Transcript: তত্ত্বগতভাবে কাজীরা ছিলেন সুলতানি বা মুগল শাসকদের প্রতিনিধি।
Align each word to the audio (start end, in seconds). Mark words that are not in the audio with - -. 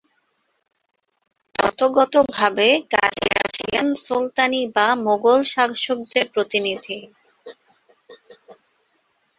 তত্ত্বগতভাবে 1.55 2.67
কাজীরা 2.93 3.43
ছিলেন 3.55 3.87
সুলতানি 4.03 4.61
বা 4.75 4.87
মুগল 5.05 5.39
শাসকদের 5.51 6.25
প্রতিনিধি। 6.33 6.99